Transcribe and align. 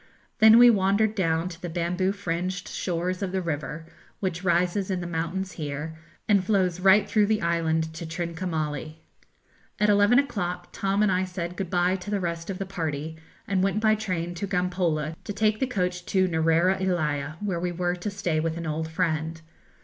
Then 0.39 0.57
we 0.57 0.71
wandered 0.71 1.13
down 1.13 1.47
to 1.49 1.61
the 1.61 1.69
bamboo 1.69 2.11
fringed 2.11 2.67
shores 2.67 3.21
of 3.21 3.31
the 3.31 3.39
river, 3.39 3.85
which 4.19 4.43
rises 4.43 4.89
in 4.89 4.99
the 4.99 5.05
mountains 5.05 5.51
here, 5.51 5.95
and 6.27 6.43
flows 6.43 6.79
right 6.79 7.07
through 7.07 7.27
the 7.27 7.43
island 7.43 7.93
to 7.93 8.07
Trincomalee. 8.07 8.95
At 9.79 9.89
eleven 9.89 10.17
o'clock 10.17 10.69
Tom 10.71 11.03
and 11.03 11.11
I 11.11 11.23
said 11.23 11.55
'good 11.55 11.69
bye' 11.69 11.97
to 11.97 12.09
the 12.09 12.19
rest 12.19 12.49
of 12.49 12.57
the 12.57 12.65
party, 12.65 13.15
and 13.47 13.61
went 13.61 13.79
by 13.79 13.93
train 13.93 14.33
to 14.33 14.47
Gampola, 14.47 15.15
to 15.23 15.33
take 15.33 15.59
the 15.59 15.67
coach 15.67 16.03
to 16.07 16.27
Neuera 16.27 16.79
ellia, 16.81 17.35
where 17.39 17.59
we 17.59 17.71
were 17.71 17.95
to 17.95 18.09
stay 18.09 18.39
with 18.39 18.57
an 18.57 18.65
old 18.65 18.87
friend. 18.87 19.39